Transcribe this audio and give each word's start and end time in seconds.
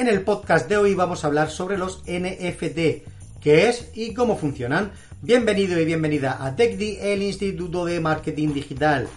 En 0.00 0.08
el 0.08 0.22
podcast 0.22 0.66
de 0.66 0.78
hoy 0.78 0.94
vamos 0.94 1.22
a 1.22 1.26
hablar 1.26 1.50
sobre 1.50 1.76
los 1.76 2.02
NFT, 2.06 3.04
qué 3.38 3.68
es 3.68 3.90
y 3.94 4.14
cómo 4.14 4.38
funcionan. 4.38 4.92
Bienvenido 5.20 5.78
y 5.78 5.84
bienvenida 5.84 6.42
a 6.42 6.56
TechDi, 6.56 6.96
el 7.02 7.22
Instituto 7.22 7.84
de 7.84 8.00
Marketing 8.00 8.54
Digital. 8.54 9.08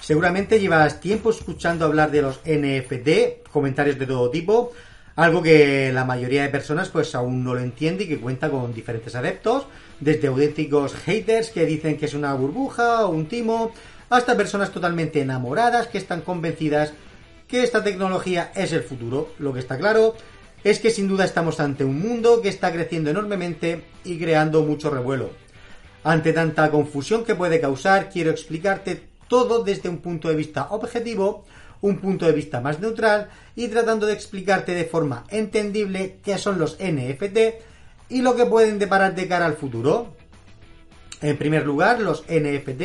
Seguramente 0.00 0.60
llevas 0.60 1.00
tiempo 1.00 1.30
escuchando 1.30 1.84
hablar 1.84 2.12
de 2.12 2.22
los 2.22 2.42
NFT, 2.46 3.50
comentarios 3.50 3.98
de 3.98 4.06
todo 4.06 4.30
tipo, 4.30 4.70
algo 5.16 5.42
que 5.42 5.90
la 5.92 6.04
mayoría 6.04 6.42
de 6.42 6.48
personas 6.48 6.90
pues 6.90 7.12
aún 7.16 7.42
no 7.42 7.54
lo 7.54 7.60
entiende 7.60 8.04
y 8.04 8.08
que 8.08 8.20
cuenta 8.20 8.52
con 8.52 8.72
diferentes 8.72 9.16
adeptos, 9.16 9.66
desde 9.98 10.28
auténticos 10.28 10.94
haters 10.94 11.50
que 11.50 11.66
dicen 11.66 11.96
que 11.96 12.06
es 12.06 12.14
una 12.14 12.34
burbuja 12.34 13.04
o 13.04 13.10
un 13.10 13.26
timo, 13.26 13.72
hasta 14.10 14.36
personas 14.36 14.70
totalmente 14.70 15.22
enamoradas 15.22 15.88
que 15.88 15.98
están 15.98 16.20
convencidas 16.20 16.92
que 17.50 17.62
esta 17.62 17.82
tecnología 17.82 18.52
es 18.54 18.72
el 18.72 18.82
futuro. 18.82 19.32
Lo 19.38 19.52
que 19.52 19.60
está 19.60 19.76
claro 19.76 20.14
es 20.62 20.78
que 20.78 20.90
sin 20.90 21.08
duda 21.08 21.24
estamos 21.24 21.58
ante 21.60 21.84
un 21.84 22.00
mundo 22.00 22.40
que 22.40 22.48
está 22.48 22.72
creciendo 22.72 23.10
enormemente 23.10 23.84
y 24.04 24.18
creando 24.18 24.62
mucho 24.62 24.90
revuelo. 24.90 25.30
Ante 26.04 26.32
tanta 26.32 26.70
confusión 26.70 27.24
que 27.24 27.34
puede 27.34 27.60
causar, 27.60 28.08
quiero 28.10 28.30
explicarte 28.30 29.08
todo 29.28 29.62
desde 29.64 29.88
un 29.88 29.98
punto 29.98 30.28
de 30.28 30.36
vista 30.36 30.68
objetivo 30.70 31.44
un 31.82 31.98
punto 31.98 32.26
de 32.26 32.32
vista 32.32 32.60
más 32.60 32.80
neutral 32.80 33.28
y 33.56 33.68
tratando 33.68 34.06
de 34.06 34.12
explicarte 34.12 34.74
de 34.74 34.84
forma 34.84 35.24
entendible 35.30 36.18
qué 36.22 36.38
son 36.38 36.58
los 36.58 36.78
NFT 36.78 37.38
y 38.10 38.22
lo 38.22 38.36
que 38.36 38.46
pueden 38.46 38.78
deparar 38.78 39.14
de 39.14 39.28
cara 39.28 39.46
al 39.46 39.56
futuro. 39.56 40.14
En 41.22 41.36
primer 41.36 41.66
lugar, 41.66 42.00
los 42.00 42.24
NFT 42.28 42.82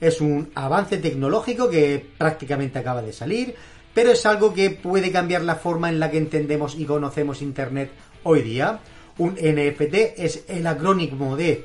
es 0.00 0.20
un 0.20 0.50
avance 0.54 0.98
tecnológico 0.98 1.68
que 1.68 2.04
prácticamente 2.18 2.78
acaba 2.78 3.02
de 3.02 3.12
salir, 3.12 3.54
pero 3.94 4.10
es 4.10 4.26
algo 4.26 4.52
que 4.52 4.70
puede 4.70 5.10
cambiar 5.12 5.42
la 5.42 5.54
forma 5.54 5.88
en 5.88 6.00
la 6.00 6.10
que 6.10 6.18
entendemos 6.18 6.74
y 6.76 6.84
conocemos 6.84 7.40
Internet 7.40 7.90
hoy 8.24 8.42
día. 8.42 8.80
Un 9.16 9.34
NFT 9.34 10.18
es 10.18 10.44
el 10.48 10.66
acrónimo 10.66 11.36
de 11.36 11.64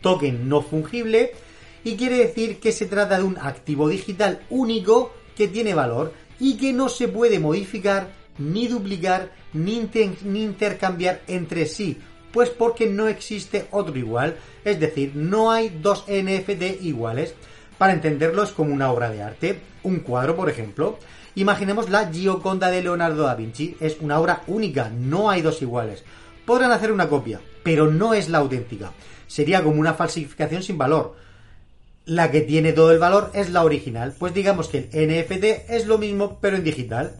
token 0.00 0.48
no 0.48 0.62
fungible 0.62 1.32
y 1.84 1.96
quiere 1.96 2.18
decir 2.18 2.60
que 2.60 2.72
se 2.72 2.86
trata 2.86 3.18
de 3.18 3.24
un 3.24 3.38
activo 3.38 3.88
digital 3.88 4.42
único 4.50 5.12
que 5.36 5.48
tiene 5.48 5.74
valor 5.74 6.12
y 6.38 6.56
que 6.56 6.72
no 6.72 6.88
se 6.88 7.08
puede 7.08 7.38
modificar, 7.38 8.12
ni 8.38 8.68
duplicar, 8.68 9.32
ni, 9.52 9.88
intercambiar 10.34 11.22
entre 11.26 11.66
sí, 11.66 11.98
pues 12.32 12.50
porque 12.50 12.86
no 12.86 13.08
existe 13.08 13.66
otro 13.70 13.96
igual, 13.96 14.36
es 14.64 14.78
decir, 14.80 15.12
no 15.14 15.50
hay 15.50 15.68
dos 15.68 16.04
NFT 16.08 16.82
iguales. 16.82 17.34
Para 17.82 17.94
entenderlo 17.94 18.44
es 18.44 18.52
como 18.52 18.72
una 18.72 18.92
obra 18.92 19.10
de 19.10 19.24
arte, 19.24 19.58
un 19.82 19.98
cuadro, 19.98 20.36
por 20.36 20.48
ejemplo. 20.48 21.00
Imaginemos 21.34 21.90
la 21.90 22.12
Gioconda 22.12 22.70
de 22.70 22.80
Leonardo 22.80 23.24
da 23.24 23.34
Vinci, 23.34 23.76
es 23.80 23.96
una 23.98 24.20
obra 24.20 24.44
única, 24.46 24.88
no 24.88 25.30
hay 25.30 25.42
dos 25.42 25.62
iguales. 25.62 26.04
Podrán 26.46 26.70
hacer 26.70 26.92
una 26.92 27.08
copia, 27.08 27.40
pero 27.64 27.90
no 27.90 28.14
es 28.14 28.28
la 28.28 28.38
auténtica. 28.38 28.92
Sería 29.26 29.64
como 29.64 29.80
una 29.80 29.94
falsificación 29.94 30.62
sin 30.62 30.78
valor 30.78 31.16
la 32.04 32.30
que 32.30 32.42
tiene 32.42 32.72
todo 32.72 32.92
el 32.92 33.00
valor 33.00 33.32
es 33.34 33.50
la 33.50 33.64
original. 33.64 34.14
Pues 34.16 34.32
digamos 34.32 34.68
que 34.68 34.88
el 34.92 35.08
NFT 35.08 35.68
es 35.68 35.86
lo 35.88 35.98
mismo 35.98 36.38
pero 36.40 36.56
en 36.56 36.62
digital. 36.62 37.16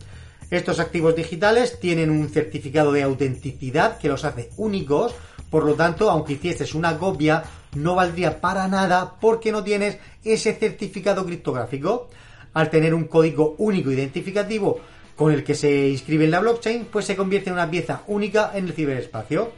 Estos 0.52 0.78
activos 0.78 1.16
digitales 1.16 1.80
tienen 1.80 2.08
un 2.08 2.28
certificado 2.28 2.92
de 2.92 3.02
autenticidad 3.02 3.98
que 3.98 4.08
los 4.08 4.24
hace 4.24 4.50
únicos, 4.56 5.12
por 5.50 5.64
lo 5.64 5.74
tanto, 5.74 6.08
aunque 6.08 6.34
hicieses 6.34 6.72
una 6.76 6.98
copia, 6.98 7.42
no 7.74 7.94
valdría 7.94 8.40
para 8.40 8.68
nada 8.68 9.14
porque 9.20 9.52
no 9.52 9.64
tienes 9.64 9.98
ese 10.24 10.54
certificado 10.54 11.24
criptográfico. 11.24 12.08
Al 12.54 12.68
tener 12.68 12.92
un 12.92 13.04
código 13.04 13.54
único 13.58 13.90
identificativo 13.90 14.80
con 15.16 15.32
el 15.32 15.42
que 15.42 15.54
se 15.54 15.88
inscribe 15.88 16.24
en 16.24 16.30
la 16.30 16.40
blockchain, 16.40 16.86
pues 16.86 17.06
se 17.06 17.16
convierte 17.16 17.48
en 17.48 17.54
una 17.54 17.70
pieza 17.70 18.02
única 18.06 18.50
en 18.54 18.66
el 18.66 18.74
ciberespacio. 18.74 19.52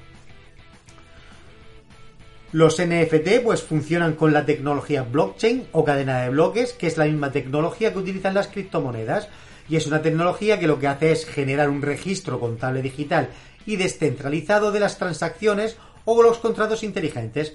Los 2.52 2.80
NFT 2.80 3.40
pues 3.42 3.62
funcionan 3.62 4.14
con 4.14 4.32
la 4.32 4.46
tecnología 4.46 5.02
blockchain 5.02 5.66
o 5.72 5.84
cadena 5.84 6.22
de 6.22 6.30
bloques, 6.30 6.72
que 6.72 6.86
es 6.86 6.96
la 6.96 7.06
misma 7.06 7.32
tecnología 7.32 7.92
que 7.92 7.98
utilizan 7.98 8.34
las 8.34 8.46
criptomonedas 8.46 9.28
y 9.68 9.76
es 9.76 9.86
una 9.86 10.02
tecnología 10.02 10.60
que 10.60 10.66
lo 10.66 10.78
que 10.78 10.86
hace 10.86 11.10
es 11.10 11.26
generar 11.26 11.68
un 11.68 11.82
registro 11.82 12.38
contable 12.38 12.82
digital 12.82 13.30
y 13.66 13.76
descentralizado 13.76 14.72
de 14.72 14.80
las 14.80 14.98
transacciones 14.98 15.78
o 16.04 16.22
los 16.22 16.38
contratos 16.38 16.82
inteligentes, 16.82 17.54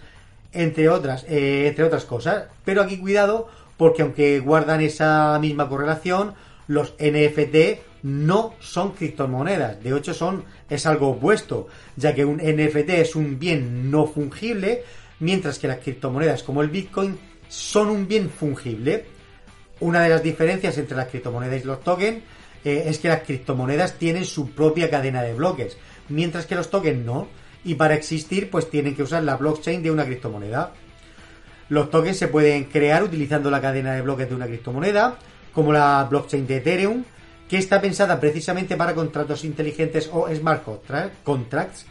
entre 0.54 0.90
otras, 0.90 1.26
eh, 1.28 1.68
entre 1.68 1.86
otras 1.86 2.06
cosas. 2.06 2.46
Pero 2.66 2.82
aquí 2.82 2.98
cuidado, 2.98 3.50
porque 3.78 4.02
aunque 4.02 4.40
guardan 4.40 4.82
esa 4.82 5.38
misma 5.40 5.70
correlación, 5.70 6.34
los 6.68 6.94
NFT 7.00 7.80
no 8.04 8.54
son 8.60 8.92
criptomonedas, 8.92 9.84
de 9.84 9.98
hecho 9.98 10.14
son 10.14 10.46
es 10.70 10.86
algo 10.86 11.10
opuesto, 11.10 11.68
ya 11.96 12.16
que 12.16 12.24
un 12.24 12.38
NFT 12.38 12.90
es 12.92 13.16
un 13.16 13.40
bien 13.40 13.92
no 13.92 14.06
fungible, 14.06 14.84
mientras 15.20 15.60
que 15.60 15.68
las 15.68 15.80
criptomonedas 15.80 16.44
como 16.44 16.62
el 16.62 16.70
Bitcoin 16.70 17.18
son 17.50 17.90
un 17.90 18.08
bien 18.08 18.30
fungible. 18.30 19.06
Una 19.82 20.02
de 20.02 20.10
las 20.10 20.24
diferencias 20.24 20.78
entre 20.78 20.98
las 20.98 21.08
criptomonedas 21.08 21.62
y 21.62 21.68
los 21.68 21.84
tokens 21.84 22.22
eh, 22.64 22.84
es 22.86 23.00
que 23.00 23.08
las 23.08 23.24
criptomonedas 23.24 23.94
tienen 23.94 24.26
su 24.26 24.52
propia 24.52 24.90
cadena 24.90 25.24
de 25.24 25.34
bloques, 25.34 25.78
mientras 26.10 26.46
que 26.46 26.56
los 26.56 26.70
tokens 26.70 27.04
no, 27.06 27.28
y 27.64 27.76
para 27.76 27.94
existir 27.94 28.50
pues 28.50 28.70
tienen 28.70 28.96
que 28.96 29.04
usar 29.04 29.24
la 29.24 29.38
blockchain 29.38 29.84
de 29.84 29.92
una 29.92 30.06
criptomoneda. 30.06 30.74
Los 31.70 31.90
tokens 31.90 32.18
se 32.18 32.28
pueden 32.28 32.66
crear 32.66 33.04
utilizando 33.04 33.52
la 33.52 33.62
cadena 33.62 33.94
de 33.94 34.02
bloques 34.02 34.30
de 34.30 34.36
una 34.36 34.48
criptomoneda, 34.48 35.18
como 35.54 35.72
la 35.72 36.06
blockchain 36.10 36.48
de 36.48 36.58
Ethereum, 36.58 37.04
que 37.48 37.58
está 37.58 37.82
pensada 37.82 38.20
precisamente 38.20 38.76
para 38.76 38.96
contratos 38.96 39.44
inteligentes 39.44 40.10
o 40.12 40.28
smart 40.34 40.64
contracts 41.24 41.86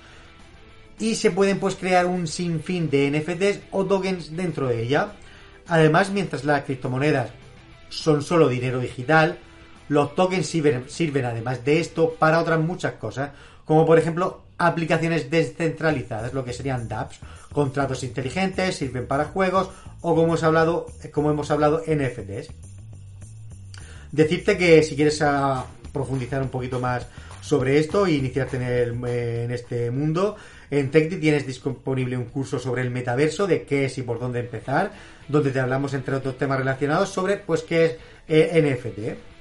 y 0.98 1.14
se 1.14 1.30
pueden 1.30 1.58
pues 1.58 1.76
crear 1.76 2.06
un 2.06 2.26
sinfín 2.26 2.90
de 2.90 3.10
NFTs 3.10 3.60
o 3.70 3.84
tokens 3.84 4.36
dentro 4.36 4.68
de 4.68 4.82
ella. 4.82 5.12
Además, 5.66 6.10
mientras 6.10 6.44
las 6.44 6.64
criptomonedas 6.64 7.30
son 7.88 8.22
solo 8.22 8.48
dinero 8.48 8.80
digital, 8.80 9.38
los 9.88 10.14
tokens 10.14 10.46
sirven, 10.46 10.84
sirven 10.88 11.24
además 11.24 11.64
de 11.64 11.80
esto 11.80 12.14
para 12.18 12.40
otras 12.40 12.60
muchas 12.60 12.94
cosas, 12.94 13.30
como 13.64 13.86
por 13.86 13.98
ejemplo 13.98 14.42
aplicaciones 14.58 15.30
descentralizadas, 15.30 16.34
lo 16.34 16.44
que 16.44 16.52
serían 16.52 16.88
dApps, 16.88 17.20
contratos 17.52 18.02
inteligentes, 18.02 18.76
sirven 18.76 19.06
para 19.06 19.24
juegos 19.24 19.70
o 20.00 20.14
como 20.14 20.24
hemos 20.24 20.42
hablado, 20.42 20.86
como 21.12 21.30
hemos 21.30 21.50
hablado 21.50 21.82
NFTs. 21.86 22.50
Decirte 24.12 24.58
que 24.58 24.82
si 24.82 24.96
quieres 24.96 25.22
ah, 25.22 25.64
profundizar 25.92 26.42
un 26.42 26.48
poquito 26.48 26.80
más 26.80 27.06
sobre 27.40 27.78
esto 27.78 28.06
e 28.06 28.12
iniciarte 28.12 28.56
en, 28.56 29.50
este 29.50 29.90
mundo, 29.90 30.36
en 30.70 30.90
TechDi 30.90 31.16
tienes 31.16 31.46
disponible 31.46 32.16
un 32.16 32.26
curso 32.26 32.58
sobre 32.58 32.82
el 32.82 32.90
metaverso, 32.90 33.46
de 33.46 33.62
qué 33.62 33.86
es 33.86 33.96
y 33.98 34.02
por 34.02 34.18
dónde 34.18 34.40
empezar, 34.40 34.92
donde 35.28 35.50
te 35.50 35.60
hablamos 35.60 35.94
entre 35.94 36.16
otros 36.16 36.36
temas 36.36 36.58
relacionados 36.58 37.08
sobre 37.08 37.36
pues 37.36 37.62
qué 37.62 37.84
es 37.86 37.96
eh, 38.28 38.60
NFT. 38.60 39.37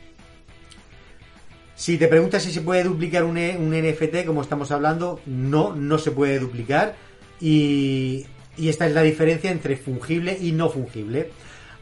Si 1.77 1.99
te 1.99 2.07
preguntas 2.07 2.41
si 2.41 2.51
se 2.51 2.61
puede 2.61 2.83
duplicar 2.83 3.23
un, 3.23 3.37
e, 3.37 3.55
NFT, 3.55 4.25
como 4.25 4.41
estamos 4.41 4.71
hablando, 4.71 5.21
no, 5.27 5.75
no 5.75 5.99
se 5.99 6.09
puede 6.09 6.39
duplicar. 6.39 6.95
Y, 7.39 8.25
y 8.57 8.69
esta 8.69 8.87
es 8.87 8.95
la 8.95 9.03
diferencia 9.03 9.51
entre 9.51 9.77
fungible 9.77 10.35
y 10.41 10.53
no 10.53 10.71
fungible. 10.71 11.29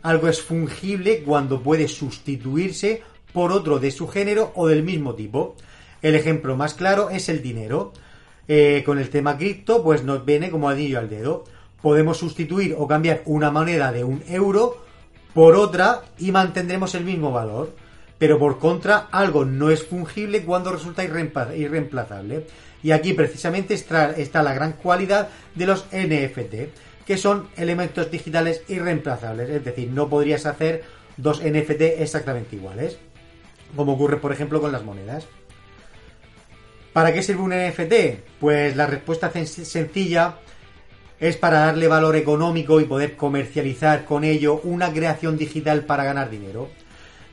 Algo 0.02 0.28
es 0.28 0.42
fungible 0.42 1.24
cuando 1.24 1.62
puede 1.64 1.88
sustituirse 1.88 3.04
por 3.32 3.54
otro 3.54 3.80
de 3.80 3.90
su 3.90 4.10
género 4.10 4.52
o 4.56 4.68
del 4.68 4.84
mismo 4.84 5.16
tipo. 5.16 5.56
El 6.02 6.16
ejemplo 6.16 6.58
más 6.58 6.74
claro 6.74 7.10
es 7.10 7.30
el 7.30 7.42
dinero. 7.42 7.94
Eh, 8.50 8.84
con 8.86 9.00
el 9.00 9.10
tema 9.10 9.38
cripto, 9.38 9.82
pues 9.82 10.04
nos 10.04 10.26
viene 10.26 10.52
como 10.52 10.68
anillo 10.68 11.00
al 11.00 11.10
dedo. 11.10 11.46
Podemos 11.82 12.18
sustituir 12.18 12.76
o 12.78 12.86
cambiar 12.86 13.22
una 13.26 13.50
moneda 13.50 13.94
de 13.94 14.04
un 14.04 14.22
euro 14.28 14.76
por 15.34 15.56
otra 15.56 16.02
y 16.20 16.34
mantendremos 16.34 16.96
el 16.96 17.06
mismo 17.06 17.32
valor. 17.32 17.85
Pero 18.18 18.40
por 18.40 18.60
contra, 18.60 19.08
algo 19.12 19.46
no 19.46 19.72
es 19.72 19.84
fungible 19.84 20.44
cuando 20.44 20.72
resulta 20.72 21.04
irreemplazable. 21.04 22.48
Y 22.82 22.92
aquí 22.92 23.14
precisamente 23.14 23.74
está 23.74 24.44
la 24.44 24.54
gran 24.54 24.74
cualidad 24.74 25.30
de 25.56 25.66
los 25.66 25.86
NFT 25.92 26.56
que 27.06 27.18
son 27.18 27.48
elementos 27.56 28.10
digitales 28.10 28.64
irreemplazables, 28.68 29.50
es 29.50 29.64
decir, 29.64 29.90
no 29.92 30.10
podrías 30.10 30.46
hacer 30.46 30.84
dos 31.18 31.42
NFT 31.42 31.82
exactamente 32.00 32.56
iguales, 32.56 32.98
como 33.76 33.94
ocurre 33.94 34.18
por 34.18 34.32
ejemplo 34.32 34.60
con 34.60 34.72
las 34.72 34.84
monedas. 34.84 35.28
¿Para 36.94 37.14
qué 37.14 37.22
sirve 37.22 37.42
un 37.42 37.52
NFT? 37.52 38.40
Pues 38.40 38.76
la 38.76 38.88
respuesta 38.88 39.32
sencilla 39.32 40.38
es 41.20 41.38
para 41.38 41.60
darle 41.60 41.88
valor 41.88 42.16
económico 42.16 42.80
y 42.80 42.86
poder 42.86 43.16
comercializar 43.16 44.06
con 44.06 44.24
ello 44.24 44.60
una 44.64 44.92
creación 44.92 45.38
digital 45.38 45.84
para 45.84 46.06
ganar 46.06 46.30
dinero. 46.30 46.70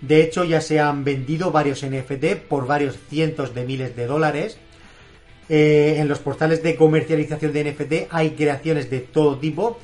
De 0.02 0.22
hecho, 0.22 0.44
ya 0.44 0.60
se 0.60 0.81
han 0.81 1.04
vendido 1.04 1.50
varios 1.50 1.82
NFT 1.84 2.37
por 2.49 2.66
varios 2.66 2.99
cientos 3.08 3.54
de 3.54 3.64
miles 3.64 3.96
de 3.96 4.06
dólares 4.06 4.58
eh, 5.49 5.96
en 5.99 6.08
los 6.08 6.19
portales 6.20 6.62
de 6.62 6.76
comercialización 6.76 7.52
de 7.52 7.72
NFT 7.72 7.93
hay 8.10 8.31
creaciones 8.31 8.88
de 8.88 9.00
todo 9.00 9.38
tipo 9.38 9.78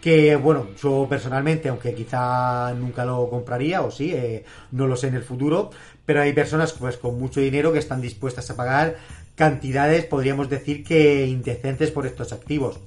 que, 0.00 0.36
bueno, 0.36 0.68
yo 0.82 1.06
personalmente, 1.08 1.68
aunque 1.68 1.94
quizá 1.94 2.74
nunca 2.74 3.04
lo 3.04 3.30
compraría, 3.30 3.82
o 3.82 3.90
sí, 3.90 4.12
eh, 4.12 4.44
no 4.72 4.86
lo 4.86 4.96
sé 4.96 5.08
en 5.08 5.14
el 5.14 5.22
futuro, 5.22 5.70
pero 6.04 6.20
hay 6.20 6.32
personas 6.32 6.72
pues 6.72 6.96
con 6.96 7.18
mucho 7.18 7.40
dinero 7.40 7.72
que 7.72 7.78
están 7.78 8.00
dispuestas 8.00 8.50
a 8.50 8.56
pagar 8.56 8.96
cantidades, 9.34 10.04
podríamos 10.04 10.50
decir 10.50 10.84
que 10.84 11.26
indecentes 11.26 11.90
por 11.90 12.06
estos 12.06 12.32
activos. 12.32 12.80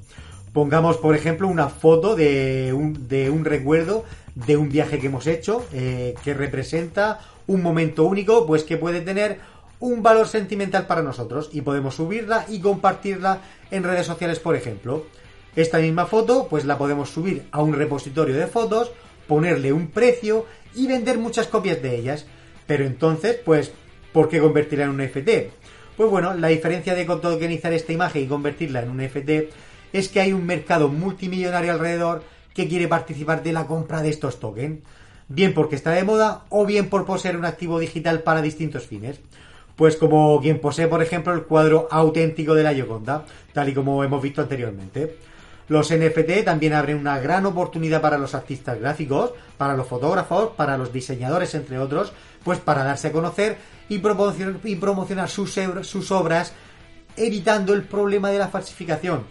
Pongamos, 0.54 0.98
por 0.98 1.16
ejemplo, 1.16 1.48
una 1.48 1.70
foto 1.70 2.16
de 2.16 2.74
un, 2.74 3.08
de 3.08 3.30
un 3.30 3.46
recuerdo 3.46 4.04
de 4.46 4.56
un 4.56 4.70
viaje 4.70 5.00
que 5.00 5.08
hemos 5.08 5.26
hecho, 5.26 5.66
eh, 5.74 6.14
que 6.24 6.34
representa 6.34 7.20
un 7.48 7.64
momento 7.64 8.04
único, 8.04 8.46
pues 8.46 8.64
que 8.64 8.78
puede 8.78 9.02
tener 9.02 9.40
un 9.80 10.04
valor 10.04 10.28
sentimental 10.28 10.86
para 10.86 11.02
nosotros 11.02 11.50
y 11.54 11.62
podemos 11.62 11.96
subirla 11.96 12.46
y 12.48 12.60
compartirla 12.60 13.42
en 13.72 13.84
redes 13.84 14.06
sociales, 14.06 14.40
por 14.40 14.56
ejemplo. 14.56 15.06
Esta 15.56 15.80
misma 15.80 16.06
foto, 16.06 16.48
pues 16.50 16.66
la 16.66 16.78
podemos 16.78 17.10
subir 17.10 17.48
a 17.52 17.62
un 17.64 17.74
repositorio 17.74 18.36
de 18.36 18.46
fotos, 18.46 18.92
ponerle 19.28 19.74
un 19.74 19.88
precio 19.88 20.46
y 20.76 20.86
vender 20.86 21.18
muchas 21.18 21.48
copias 21.48 21.82
de 21.82 21.96
ellas. 21.96 22.28
Pero 22.68 22.86
entonces, 22.86 23.40
pues, 23.44 23.72
¿por 24.14 24.30
qué 24.30 24.40
convertirla 24.40 24.86
en 24.86 24.92
un 24.92 25.04
NFT? 25.04 25.30
Pues 25.96 26.12
bueno, 26.12 26.36
la 26.36 26.50
diferencia 26.50 26.94
de 26.94 27.06
tokenizar 27.06 27.74
esta 27.74 27.92
imagen 27.92 28.24
y 28.24 28.28
convertirla 28.28 28.84
en 28.84 28.92
un 28.92 29.04
NFT 29.04 29.52
es 29.94 30.10
que 30.10 30.20
hay 30.20 30.32
un 30.32 30.46
mercado 30.46 30.90
multimillonario 30.90 31.72
alrededor 31.72 32.24
que 32.58 32.68
quiere 32.68 32.88
participar 32.88 33.44
de 33.44 33.54
la 33.54 33.68
compra 33.68 34.02
de 34.02 34.10
estos 34.10 34.40
tokens. 34.40 34.80
Bien 35.30 35.54
porque 35.54 35.76
está 35.76 35.92
de 35.92 36.04
moda 36.04 36.46
o 36.50 36.66
bien 36.66 36.90
por 36.90 37.06
poseer 37.06 37.38
un 37.38 37.46
activo 37.46 37.78
digital 37.78 38.24
para 38.24 38.42
distintos 38.42 38.88
fines. 38.88 39.20
Pues 39.76 39.96
como 39.96 40.42
quien 40.42 40.60
posee, 40.60 40.88
por 40.88 41.04
ejemplo, 41.04 41.34
el 41.36 41.44
cuadro 41.44 41.88
auténtico 41.92 42.56
de 42.56 42.64
la 42.64 42.74
Yoconda, 42.74 43.26
tal 43.54 43.70
y 43.70 43.76
como 43.76 44.04
hemos 44.04 44.24
visto 44.24 44.42
anteriormente. 44.42 45.18
Los 45.68 45.94
NFT 45.94 46.46
también 46.46 46.74
abren 46.74 46.98
una 46.98 47.20
gran 47.20 47.46
oportunidad 47.46 48.02
para 48.02 48.18
los 48.18 48.34
artistas 48.34 48.80
gráficos, 48.80 49.34
para 49.58 49.76
los 49.76 49.86
fotógrafos, 49.86 50.54
para 50.56 50.80
los 50.80 50.92
diseñadores, 50.92 51.54
entre 51.54 51.78
otros, 51.78 52.12
pues 52.44 52.58
para 52.58 52.84
darse 52.84 53.10
a 53.10 53.12
conocer 53.12 53.58
y 53.90 54.00
promocionar, 54.00 55.30
sus, 55.30 55.60
sus 55.84 56.12
obras, 56.12 56.54
evitando 57.16 57.76
el 57.76 57.84
problema 57.84 58.32
de 58.32 58.40
la 58.40 58.48
falsificación. 58.48 59.26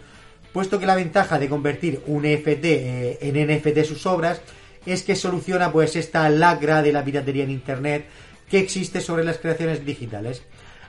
Puesto 0.57 0.79
que 0.79 0.87
la 0.87 0.95
ventaja 0.95 1.37
de 1.37 1.49
convertir 1.49 2.01
un 2.07 2.23
NFT 2.23 2.65
eh, 2.65 3.19
en 3.21 3.47
NFT 3.47 3.83
sus 3.83 4.07
obras 4.07 4.41
es 4.87 5.03
que 5.03 5.15
soluciona 5.15 5.71
pues 5.71 5.95
esta 5.95 6.27
lacra 6.29 6.81
de 6.81 6.91
la 6.91 7.05
piratería 7.05 7.43
en 7.43 7.51
internet 7.51 8.07
que 8.49 8.57
existe 8.57 8.99
sobre 8.99 9.23
las 9.23 9.37
creaciones 9.37 9.85
digitales. 9.85 10.41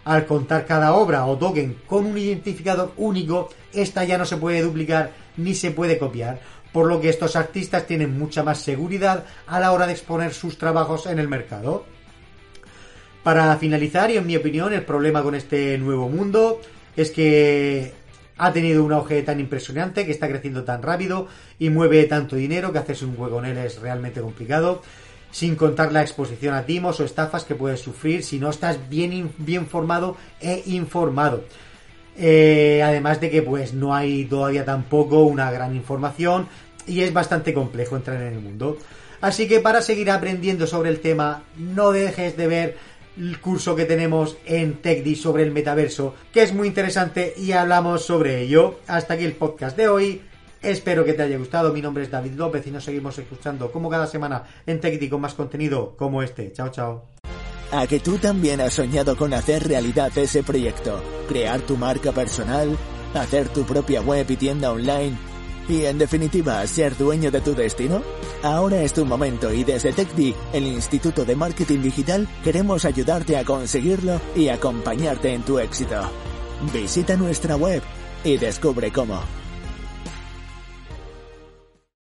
Al 0.06 0.25
contar 0.25 0.65
cada 0.65 0.94
obra 0.94 1.26
o 1.26 1.37
token 1.37 1.82
con 1.87 2.06
un 2.06 2.17
identificador 2.17 2.94
único, 2.97 3.50
esta 3.75 4.05
ya 4.05 4.17
no 4.17 4.25
se 4.25 4.38
puede 4.38 4.62
duplicar 4.62 5.11
ni 5.37 5.55
se 5.55 5.71
puede 5.71 5.99
copiar, 5.99 6.41
por 6.73 6.87
lo 6.87 6.99
que 6.99 7.11
estos 7.11 7.37
artistas 7.37 7.87
tienen 7.87 8.19
mucha 8.19 8.43
más 8.43 8.62
seguridad 8.62 9.26
a 9.47 9.61
la 9.61 9.73
hora 9.73 9.87
de 9.87 9.93
exponer 9.93 10.32
sus 10.32 10.56
trabajos 10.56 11.05
en 11.05 11.19
el 11.19 11.29
mercado. 11.29 11.85
Para 13.23 13.55
finalizar, 13.59 14.11
y 14.11 14.17
en 14.17 14.26
mi 14.26 14.35
opinión, 14.35 14.73
el 14.73 14.87
problema 14.87 15.23
con 15.23 15.35
este 15.35 15.76
nuevo 15.76 16.09
mundo 16.09 16.59
es 16.97 17.11
que 17.11 17.98
ha 18.38 18.52
tenido 18.52 18.85
un 18.85 18.93
auge 18.93 19.23
tan 19.23 19.40
impresionante, 19.40 20.06
que 20.06 20.12
está 20.12 20.29
creciendo 20.29 20.64
tan 20.64 20.82
rápido 20.82 21.29
y 21.58 21.70
mueve 21.70 22.05
tanto 22.05 22.37
dinero 22.37 22.73
que 22.73 22.79
hacerse 22.79 23.05
un 23.05 23.17
juego 23.17 23.40
en 23.40 23.46
él 23.46 23.58
es 23.58 23.81
realmente 23.81 24.20
complicado, 24.20 24.82
sin 25.31 25.56
contar 25.56 25.93
la 25.93 26.02
exposición 26.02 26.55
a 26.55 26.64
timos 26.64 27.00
o 27.00 27.05
estafas 27.05 27.44
que 27.44 27.55
puedes 27.55 27.81
sufrir 27.81 28.23
si 28.23 28.38
no 28.38 28.50
estás 28.50 28.88
bien, 28.88 29.32
bien 29.38 29.67
formado 29.67 30.17
e 30.40 30.62
informado. 30.67 31.44
Eh, 32.17 32.82
además 32.82 33.20
de 33.20 33.31
que 33.31 33.43
pues 33.43 33.75
no 33.75 33.94
hay 33.94 34.25
todavía 34.25 34.64
tampoco 34.64 35.23
una 35.23 35.50
gran 35.52 35.76
información 35.76 36.49
y 36.87 37.02
es 37.02 37.12
bastante 37.12 37.55
complejo 37.55 37.96
entrar 37.96 38.20
en 38.23 38.32
el 38.35 38.40
mundo. 38.40 38.79
Así 39.20 39.49
que 39.49 39.61
para 39.61 39.82
seguir 39.82 40.11
aprendiendo 40.11 40.67
sobre 40.67 40.90
el 40.90 41.00
tema, 41.00 41.43
no 41.56 41.90
dejes 41.90 42.37
de 42.37 42.46
ver 42.46 42.76
el 43.19 43.41
curso 43.41 43.75
que 43.75 43.85
tenemos 43.85 44.37
en 44.47 44.75
TechDi 44.75 45.17
sobre 45.17 45.43
el 45.43 45.50
metaverso, 45.50 46.15
que 46.32 46.43
es 46.43 46.55
muy 46.55 46.69
interesante 46.69 47.35
y 47.37 47.53
hablamos 47.53 48.05
sobre 48.05 48.41
ello. 48.43 48.81
Hasta 48.87 49.15
aquí 49.15 49.25
el 49.25 49.32
podcast 49.32 49.76
de 49.76 49.88
hoy. 49.88 50.23
Espero 50.62 51.05
que 51.05 51.12
te 51.12 51.23
haya 51.23 51.38
gustado. 51.38 51.73
Mi 51.73 51.82
nombre 51.82 52.05
es 52.05 52.11
David 52.11 52.32
López 52.32 52.67
y 52.67 52.70
nos 52.70 52.85
seguimos 52.85 53.19
escuchando 53.19 53.70
como 53.70 53.91
cada 53.91 54.06
semana 54.06 54.44
en 54.67 54.81
TechDi 54.81 55.09
con 55.09 55.20
más 55.20 55.35
contenido 55.35 55.94
como 55.97 56.23
este. 56.23 56.53
Chao, 56.53 56.70
chao. 56.70 57.05
A 57.70 57.87
que 57.87 58.00
tú 58.00 58.19
también 58.19 58.61
has 58.61 58.75
soñado 58.75 59.17
con 59.17 59.35
hacer 59.35 59.69
realidad 59.69 60.17
ese 60.17 60.43
proyecto, 60.43 61.03
crear 61.29 61.61
tu 61.61 61.76
marca 61.76 62.12
personal, 62.12 62.76
hacer 63.14 63.49
tu 63.49 63.64
propia 63.64 64.00
web 64.00 64.26
y 64.31 64.37
tienda 64.37 64.73
online 64.73 65.27
y 65.69 65.85
en 65.85 65.99
definitiva 65.99 66.67
ser 66.67 66.97
dueño 66.97 67.31
de 67.31 67.41
tu 67.41 67.55
destino? 67.55 68.03
Ahora 68.43 68.82
es 68.82 68.93
tu 68.93 69.05
momento 69.05 69.53
y 69.53 69.65
desde 69.65 69.93
TechDi, 69.93 70.35
el 70.53 70.67
Instituto 70.67 71.25
de 71.25 71.37
Marketing 71.37 71.81
Digital, 71.81 72.29
queremos 72.43 72.85
ayudarte 72.85 73.37
a 73.37 73.44
conseguirlo 73.44 74.20
y 74.35 74.49
acompañarte 74.49 75.32
en 75.32 75.43
tu 75.43 75.59
éxito. 75.59 76.00
Visita 76.73 77.17
nuestra 77.17 77.56
web 77.56 77.82
y 78.25 78.37
descubre 78.37 78.91
cómo. 78.91 79.20